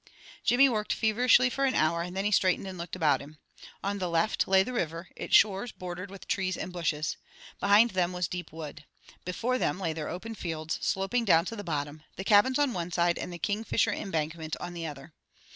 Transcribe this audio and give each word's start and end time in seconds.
Jimmy 0.43 0.67
worked 0.67 0.93
feverishly 0.93 1.47
for 1.51 1.63
an 1.65 1.75
hour, 1.75 2.01
and 2.01 2.17
then 2.17 2.25
he 2.25 2.31
straightened 2.31 2.65
and 2.65 2.75
looked 2.75 2.95
about 2.95 3.21
him. 3.21 3.37
On 3.83 3.99
the 3.99 4.09
left 4.09 4.47
lay 4.47 4.63
the 4.63 4.73
river, 4.73 5.09
its 5.15 5.35
shores 5.35 5.71
bordered 5.71 6.09
with 6.09 6.27
trees 6.27 6.57
and 6.57 6.73
bushes. 6.73 7.17
Behind 7.59 7.91
them 7.91 8.11
was 8.11 8.27
deep 8.27 8.51
wood. 8.51 8.85
Before 9.25 9.59
them 9.59 9.79
lay 9.79 9.93
their 9.93 10.09
open 10.09 10.33
fields, 10.33 10.79
sloping 10.81 11.23
down 11.23 11.45
to 11.45 11.55
the 11.55 11.63
bottom, 11.63 12.01
the 12.15 12.23
cabins 12.23 12.57
on 12.57 12.73
one 12.73 12.91
side, 12.91 13.19
and 13.19 13.31
the 13.31 13.37
kingfisher 13.37 13.93
embankment 13.93 14.55
on 14.59 14.73
the 14.73 14.87
other. 14.87 15.13